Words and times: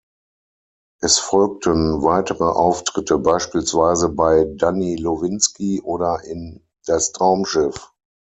Es 1.03 1.19
folgten 1.19 2.01
weitere 2.01 2.45
Auftritte 2.45 3.19
beispielsweise 3.19 4.09
bei 4.09 4.45
"Danni 4.57 4.95
Lowinski" 4.95 5.79
oder 5.81 6.23
in 6.23 6.65
"Das 6.87 7.11
Traumschiff". 7.11 7.93